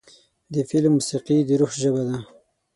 [0.53, 2.17] د فلم موسیقي د روح ژبه ده.